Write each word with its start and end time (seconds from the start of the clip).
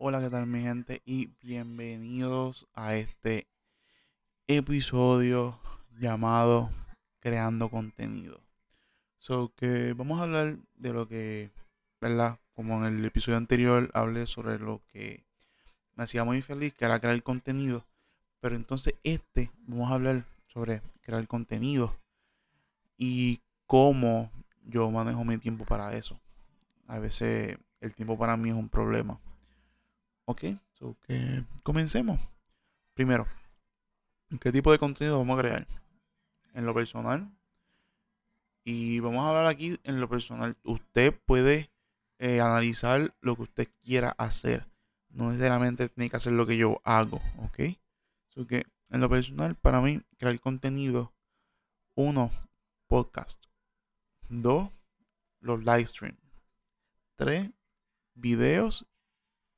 Hola, 0.00 0.20
¿qué 0.20 0.30
tal 0.30 0.46
mi 0.46 0.62
gente? 0.62 1.02
Y 1.04 1.30
bienvenidos 1.42 2.68
a 2.72 2.94
este 2.94 3.48
episodio 4.46 5.58
llamado 5.98 6.70
Creando 7.18 7.68
Contenido. 7.68 8.40
So 9.16 9.52
que 9.56 9.94
vamos 9.94 10.20
a 10.20 10.22
hablar 10.22 10.56
de 10.76 10.92
lo 10.92 11.08
que, 11.08 11.50
¿verdad? 12.00 12.38
Como 12.54 12.86
en 12.86 12.98
el 12.98 13.04
episodio 13.04 13.38
anterior 13.38 13.90
hablé 13.92 14.28
sobre 14.28 14.60
lo 14.60 14.82
que 14.92 15.24
me 15.96 16.04
hacía 16.04 16.22
muy 16.22 16.42
feliz, 16.42 16.72
que 16.74 16.84
era 16.84 17.00
crear 17.00 17.20
contenido. 17.24 17.84
Pero 18.38 18.54
entonces 18.54 18.94
este, 19.02 19.50
vamos 19.66 19.90
a 19.90 19.94
hablar 19.94 20.24
sobre 20.46 20.80
crear 21.02 21.26
contenido 21.26 21.92
y 22.96 23.40
cómo 23.66 24.30
yo 24.62 24.88
manejo 24.92 25.24
mi 25.24 25.38
tiempo 25.38 25.64
para 25.64 25.92
eso. 25.96 26.20
A 26.86 27.00
veces 27.00 27.58
el 27.80 27.96
tiempo 27.96 28.16
para 28.16 28.36
mí 28.36 28.50
es 28.50 28.54
un 28.54 28.68
problema. 28.68 29.18
Ok, 30.30 30.44
so 30.72 30.94
comencemos. 31.62 32.20
Primero, 32.92 33.26
¿qué 34.42 34.52
tipo 34.52 34.70
de 34.70 34.78
contenido 34.78 35.16
vamos 35.16 35.38
a 35.38 35.40
crear? 35.40 35.66
En 36.52 36.66
lo 36.66 36.74
personal. 36.74 37.34
Y 38.62 39.00
vamos 39.00 39.24
a 39.24 39.30
hablar 39.30 39.46
aquí 39.46 39.80
en 39.84 40.00
lo 40.00 40.08
personal. 40.10 40.54
Usted 40.64 41.18
puede 41.24 41.70
eh, 42.18 42.42
analizar 42.42 43.14
lo 43.22 43.36
que 43.36 43.42
usted 43.44 43.68
quiera 43.82 44.10
hacer. 44.18 44.66
No 45.08 45.30
necesariamente 45.30 45.88
tiene 45.88 46.10
que 46.10 46.18
hacer 46.18 46.34
lo 46.34 46.46
que 46.46 46.58
yo 46.58 46.82
hago. 46.84 47.22
Ok. 47.38 47.78
So 48.28 48.46
en 48.50 49.00
lo 49.00 49.08
personal, 49.08 49.54
para 49.54 49.80
mí, 49.80 50.02
crear 50.18 50.38
contenido. 50.40 51.14
Uno, 51.94 52.30
podcast. 52.86 53.42
Dos, 54.28 54.68
los 55.40 55.60
live 55.60 55.86
stream. 55.86 56.18
Tres, 57.16 57.50
videos 58.12 58.86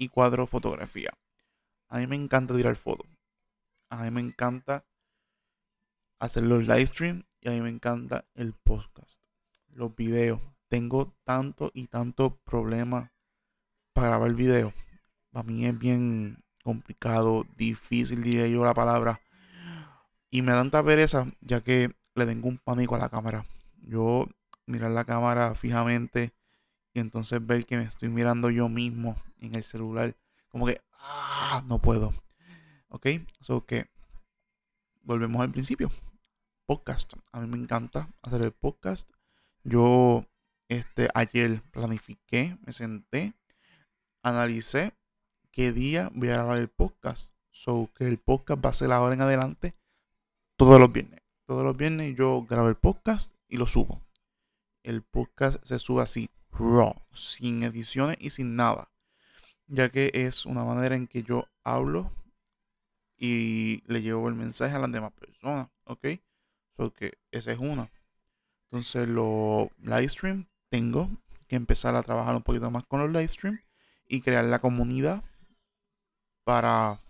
y 0.00 0.08
cuatro, 0.08 0.46
fotografía. 0.46 1.10
A 1.88 1.98
mí 1.98 2.06
me 2.06 2.16
encanta 2.16 2.56
tirar 2.56 2.74
fotos. 2.74 3.06
A 3.90 4.04
mí 4.04 4.10
me 4.10 4.22
encanta 4.22 4.86
hacer 6.18 6.44
los 6.44 6.62
live 6.62 6.86
stream 6.86 7.26
y 7.40 7.48
a 7.48 7.52
mí 7.52 7.60
me 7.60 7.68
encanta 7.68 8.24
el 8.34 8.54
podcast. 8.64 9.20
Los 9.68 9.94
videos. 9.94 10.40
Tengo 10.68 11.14
tanto 11.24 11.70
y 11.74 11.88
tanto 11.88 12.38
problema 12.44 13.12
para 13.92 14.08
grabar 14.08 14.32
videos. 14.32 14.72
Para 15.32 15.46
mí 15.46 15.66
es 15.66 15.78
bien 15.78 16.42
complicado, 16.64 17.44
difícil 17.56 18.22
diría 18.22 18.48
yo 18.48 18.64
la 18.64 18.72
palabra. 18.72 19.20
Y 20.30 20.40
me 20.40 20.52
da 20.52 20.58
tanta 20.58 20.82
pereza 20.82 21.26
ya 21.42 21.60
que 21.60 21.94
le 22.14 22.24
tengo 22.24 22.48
un 22.48 22.56
pánico 22.56 22.94
a 22.94 22.98
la 22.98 23.10
cámara. 23.10 23.44
Yo 23.82 24.28
mirar 24.64 24.92
la 24.92 25.04
cámara 25.04 25.54
fijamente 25.54 26.32
y 26.92 27.00
entonces 27.00 27.44
ver 27.44 27.66
que 27.66 27.76
me 27.76 27.84
estoy 27.84 28.08
mirando 28.08 28.50
yo 28.50 28.68
mismo 28.68 29.16
en 29.38 29.54
el 29.54 29.62
celular. 29.62 30.16
Como 30.48 30.66
que, 30.66 30.80
ah, 30.92 31.62
no 31.66 31.80
puedo. 31.80 32.12
Ok, 32.88 33.06
so 33.40 33.64
que 33.64 33.88
volvemos 35.02 35.40
al 35.42 35.52
principio. 35.52 35.90
Podcast. 36.66 37.14
A 37.32 37.40
mí 37.40 37.46
me 37.46 37.56
encanta 37.56 38.08
hacer 38.22 38.42
el 38.42 38.52
podcast. 38.52 39.10
Yo 39.62 40.26
este, 40.68 41.08
ayer 41.14 41.62
planifiqué, 41.70 42.56
me 42.64 42.72
senté, 42.72 43.34
analicé 44.22 44.92
qué 45.50 45.72
día 45.72 46.10
voy 46.14 46.28
a 46.28 46.34
grabar 46.34 46.58
el 46.58 46.68
podcast. 46.68 47.34
So 47.50 47.90
que 47.94 48.06
el 48.06 48.18
podcast 48.18 48.64
va 48.64 48.70
a 48.70 48.74
ser 48.74 48.92
ahora 48.92 49.14
en 49.14 49.20
adelante 49.20 49.74
todos 50.56 50.80
los 50.80 50.92
viernes. 50.92 51.20
Todos 51.46 51.64
los 51.64 51.76
viernes 51.76 52.14
yo 52.16 52.46
grabo 52.48 52.68
el 52.68 52.76
podcast 52.76 53.34
y 53.48 53.56
lo 53.56 53.66
subo. 53.66 54.00
El 54.82 55.02
podcast 55.02 55.62
se 55.64 55.78
sube 55.78 56.02
así, 56.02 56.30
sin 57.12 57.62
ediciones 57.62 58.16
y 58.20 58.30
sin 58.30 58.56
nada. 58.56 58.90
Ya 59.66 59.88
que 59.88 60.10
es 60.14 60.46
una 60.46 60.64
manera 60.64 60.96
en 60.96 61.06
que 61.06 61.22
yo 61.22 61.46
hablo 61.64 62.12
y 63.16 63.82
le 63.86 64.02
llevo 64.02 64.28
el 64.28 64.34
mensaje 64.34 64.74
a 64.74 64.78
las 64.78 64.92
demás 64.92 65.12
personas. 65.12 65.68
¿Ok? 65.84 66.06
Porque 66.74 67.18
esa 67.30 67.52
es 67.52 67.58
una. 67.58 67.90
Entonces, 68.64 69.08
los 69.08 69.68
live 69.78 70.08
stream 70.08 70.46
tengo 70.70 71.10
que 71.48 71.56
empezar 71.56 71.96
a 71.96 72.02
trabajar 72.02 72.36
un 72.36 72.42
poquito 72.42 72.70
más 72.70 72.84
con 72.84 73.00
los 73.00 73.10
live 73.10 73.28
stream 73.28 73.60
y 74.06 74.22
crear 74.22 74.44
la 74.44 74.60
comunidad 74.60 75.22
para 76.44 77.00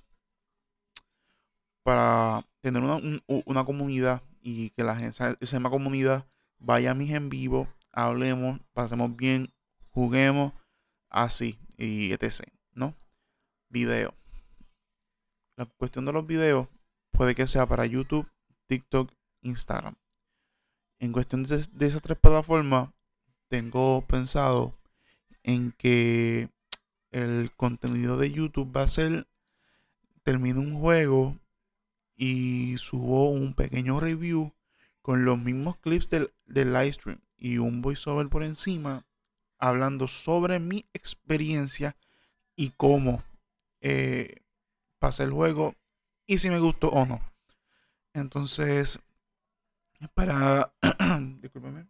para 1.82 2.46
tener 2.60 2.82
una, 2.82 3.00
una 3.26 3.64
comunidad 3.64 4.22
y 4.42 4.70
que 4.70 4.84
la 4.84 4.96
gente, 4.96 5.36
esa 5.40 5.56
misma 5.56 5.70
comunidad 5.70 6.26
vaya 6.58 6.90
a 6.90 6.94
mis 6.94 7.10
en 7.12 7.28
vivo, 7.30 7.68
hablemos, 7.92 8.60
pasemos 8.72 9.16
bien, 9.16 9.52
juguemos, 9.92 10.52
así 11.08 11.58
y 11.76 12.12
etc. 12.12 12.42
¿No? 12.72 12.94
Video. 13.68 14.14
La 15.56 15.66
cuestión 15.66 16.04
de 16.06 16.12
los 16.12 16.26
videos 16.26 16.68
puede 17.10 17.34
que 17.34 17.46
sea 17.46 17.66
para 17.66 17.86
YouTube, 17.86 18.30
TikTok, 18.66 19.12
Instagram. 19.42 19.96
En 20.98 21.12
cuestión 21.12 21.44
de, 21.44 21.56
esas 21.56 22.02
tres 22.02 22.18
plataformas, 22.18 22.90
tengo 23.48 24.06
pensado 24.06 24.78
en 25.42 25.72
que 25.72 26.50
el 27.10 27.50
contenido 27.56 28.16
de 28.16 28.30
YouTube 28.30 28.74
va 28.74 28.82
a 28.82 28.88
ser 28.88 29.26
termino 30.22 30.60
un 30.60 30.78
juego 30.78 31.38
y 32.14 32.76
subo 32.78 33.30
un 33.30 33.54
pequeño 33.54 33.98
review 33.98 34.52
con 35.02 35.24
los 35.24 35.38
mismos 35.38 35.78
clips 35.78 36.10
del, 36.10 36.32
del 36.44 36.72
live 36.72 36.92
stream 36.92 37.20
y 37.40 37.58
un 37.58 37.82
voiceover 37.82 38.28
por 38.28 38.44
encima 38.44 39.04
hablando 39.58 40.06
sobre 40.06 40.60
mi 40.60 40.86
experiencia 40.92 41.96
y 42.54 42.70
cómo 42.76 43.22
eh, 43.80 44.42
pasé 44.98 45.24
el 45.24 45.32
juego 45.32 45.74
y 46.26 46.38
si 46.38 46.50
me 46.50 46.60
gustó 46.60 46.90
o 46.90 47.06
no. 47.06 47.20
Entonces, 48.12 49.00
para, 50.14 50.72
discúlpeme, 51.40 51.88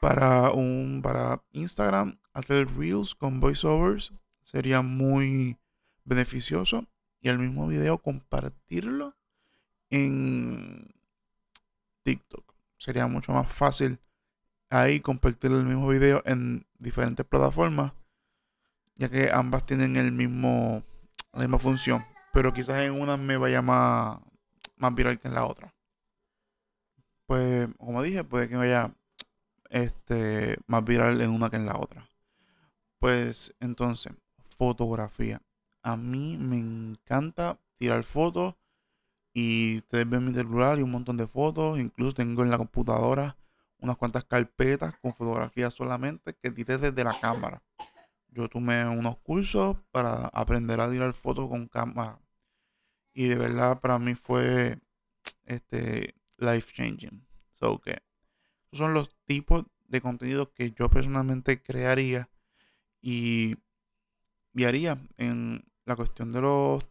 para 0.00 0.50
un, 0.50 1.00
para 1.02 1.42
Instagram, 1.52 2.18
hacer 2.32 2.68
reels 2.76 3.14
con 3.14 3.40
voiceovers 3.40 4.12
sería 4.42 4.82
muy 4.82 5.56
beneficioso 6.04 6.86
y 7.20 7.28
el 7.28 7.38
mismo 7.38 7.66
video 7.68 7.98
compartirlo 7.98 9.16
en 9.90 10.94
TikTok. 12.02 12.54
Sería 12.76 13.06
mucho 13.06 13.32
más 13.32 13.50
fácil 13.50 13.98
ahí 14.74 15.00
compartir 15.00 15.52
el 15.52 15.64
mismo 15.64 15.88
video 15.88 16.22
en 16.26 16.66
diferentes 16.78 17.24
plataformas, 17.24 17.92
ya 18.96 19.08
que 19.08 19.30
ambas 19.30 19.64
tienen 19.64 19.96
el 19.96 20.12
mismo, 20.12 20.82
la 21.32 21.40
misma 21.40 21.58
función. 21.58 22.02
Pero 22.32 22.52
quizás 22.52 22.80
en 22.80 23.00
una 23.00 23.16
me 23.16 23.36
vaya 23.36 23.62
más, 23.62 24.18
más 24.76 24.94
viral 24.94 25.20
que 25.20 25.28
en 25.28 25.34
la 25.34 25.44
otra. 25.44 25.74
Pues, 27.26 27.68
como 27.78 28.02
dije, 28.02 28.24
puede 28.24 28.48
que 28.48 28.56
vaya 28.56 28.92
este, 29.70 30.58
más 30.66 30.84
viral 30.84 31.20
en 31.20 31.30
una 31.30 31.50
que 31.50 31.56
en 31.56 31.66
la 31.66 31.78
otra. 31.78 32.08
Pues 32.98 33.54
entonces, 33.60 34.12
fotografía. 34.58 35.40
A 35.82 35.96
mí 35.96 36.36
me 36.38 36.58
encanta 36.58 37.60
tirar 37.76 38.02
fotos 38.02 38.54
y 39.32 39.78
ustedes 39.78 40.08
ven 40.08 40.26
mi 40.26 40.34
celular 40.34 40.78
y 40.78 40.82
un 40.82 40.90
montón 40.90 41.16
de 41.16 41.26
fotos. 41.28 41.78
Incluso 41.78 42.14
tengo 42.14 42.42
en 42.42 42.50
la 42.50 42.58
computadora 42.58 43.36
unas 43.84 43.98
cuantas 43.98 44.24
carpetas 44.24 44.94
con 44.98 45.14
fotografías 45.14 45.74
solamente 45.74 46.34
que 46.34 46.50
tiré 46.50 46.78
desde 46.78 47.04
la 47.04 47.12
cámara. 47.20 47.62
Yo 48.28 48.48
tomé 48.48 48.88
unos 48.88 49.18
cursos 49.18 49.76
para 49.92 50.26
aprender 50.28 50.80
a 50.80 50.90
tirar 50.90 51.12
fotos 51.12 51.48
con 51.48 51.68
cámara. 51.68 52.18
Y 53.12 53.28
de 53.28 53.36
verdad 53.36 53.80
para 53.80 53.98
mí 53.98 54.14
fue 54.14 54.78
este 55.44 56.14
life 56.38 56.72
changing. 56.74 57.26
So 57.52 57.78
que 57.80 58.02
son 58.72 58.94
los 58.94 59.14
tipos 59.26 59.66
de 59.86 60.00
contenido 60.00 60.52
que 60.52 60.72
yo 60.72 60.88
personalmente 60.88 61.62
crearía 61.62 62.28
y, 63.00 63.56
y 64.54 64.64
haría 64.64 64.98
en 65.18 65.64
la 65.84 65.94
cuestión 65.94 66.32
de 66.32 66.40
los 66.40 66.84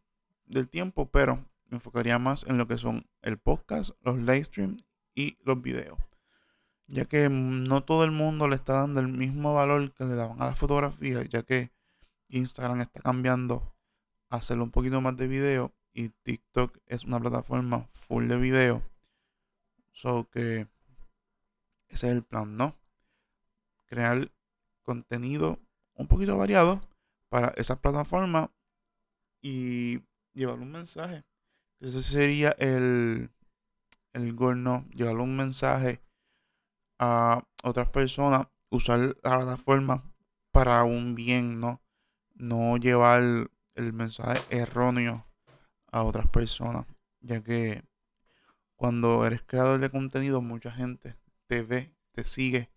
del 0.46 0.70
tiempo, 0.70 1.10
pero 1.10 1.44
me 1.66 1.78
enfocaría 1.78 2.20
más 2.20 2.46
en 2.48 2.60
lo 2.60 2.68
que 2.68 2.78
son 2.78 3.08
el 3.24 3.40
podcast, 3.40 3.92
los 4.02 4.18
live 4.18 4.44
streams 4.44 4.86
y 5.16 5.38
los 5.44 5.60
videos. 5.62 5.98
Ya 6.88 7.06
que 7.06 7.30
no 7.30 7.84
todo 7.84 8.04
el 8.04 8.12
mundo 8.12 8.48
le 8.48 8.56
está 8.56 8.74
dando 8.74 9.00
el 9.00 9.08
mismo 9.08 9.54
valor 9.54 9.94
que 9.94 10.06
le 10.06 10.16
daban 10.16 10.42
a 10.42 10.48
la 10.48 10.56
fotografía, 10.56 11.24
ya 11.24 11.44
que 11.44 11.72
Instagram 12.30 12.82
está 12.82 13.02
cambiando 13.02 13.76
a 14.30 14.38
hacerlo 14.38 14.64
un 14.64 14.72
poquito 14.72 15.02
más 15.02 15.16
de 15.18 15.28
video 15.28 15.74
y 15.94 16.10
TikTok 16.10 16.78
es 16.88 17.04
una 17.06 17.20
plataforma 17.20 17.88
full 17.92 18.28
de 18.28 18.38
video. 18.38 18.84
So 19.92 20.30
que 20.30 20.68
ese 21.88 22.08
es 22.08 22.14
el 22.14 22.24
plan, 22.24 22.58
¿no? 22.58 22.76
Crear 23.86 24.32
contenido 24.82 25.60
un 25.96 26.08
poquito 26.08 26.38
variado 26.38 26.82
para 27.30 27.50
esas 27.58 27.80
plataformas 27.80 28.50
y 29.42 30.02
llevar 30.34 30.60
un 30.60 30.72
mensaje 30.72 31.24
ese 31.84 32.02
sería 32.02 32.56
el, 32.60 33.30
el 34.14 34.34
gol, 34.34 34.64
¿no? 34.64 34.86
Llevar 34.94 35.18
un 35.18 35.36
mensaje 35.36 36.02
a 37.04 37.44
otras 37.64 37.90
personas, 37.90 38.48
usar 38.70 39.00
la 39.24 39.38
plataforma 39.38 40.14
para 40.52 40.84
un 40.84 41.16
bien, 41.16 41.60
¿no? 41.60 41.82
No 42.34 42.78
llevar 42.78 43.50
el 43.76 43.94
mensaje 43.94 44.40
erróneo 44.50 45.28
a 45.92 46.04
otras 46.04 46.30
personas, 46.30 46.86
ya 47.20 47.44
que 47.44 47.84
cuando 48.76 49.26
eres 49.26 49.44
creador 49.44 49.80
de 49.80 49.90
contenido, 49.90 50.42
mucha 50.42 50.72
gente 50.72 51.18
te 51.48 51.62
ve, 51.62 51.94
te 52.14 52.24
sigue 52.24 52.70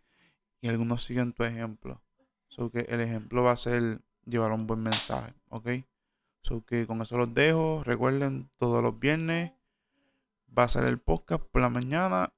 y 0.61 0.69
algunos 0.69 1.05
siguen 1.05 1.33
tu 1.33 1.45
ejemplo. 1.45 2.03
So 2.49 2.71
que 2.71 2.81
el 2.89 3.01
ejemplo 3.01 3.45
va 3.45 3.53
a 3.53 3.57
ser 3.57 4.01
llevar 4.25 4.51
un 4.53 4.67
buen 4.67 4.83
mensaje, 4.83 5.35
¿ok? 5.49 5.69
So 6.43 6.65
que 6.65 6.87
con 6.87 7.01
eso 7.03 7.17
los 7.17 7.33
dejo. 7.33 7.83
Recuerden, 7.85 8.51
todos 8.57 8.83
los 8.83 8.99
viernes 8.99 9.53
va 10.57 10.65
a 10.65 10.69
ser 10.69 10.85
el 10.85 10.99
podcast 10.99 11.45
por 11.45 11.63
la 11.63 11.71
mañana 11.71 12.33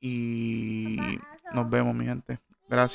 y 0.00 0.98
nos 1.54 1.68
vemos, 1.70 1.94
mi 1.94 2.06
gente. 2.06 2.38
Gracias. 2.68 2.88